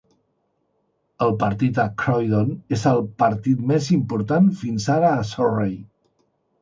[1.25, 5.77] El partit a Croydon és el partit més important fins ara a Surrey.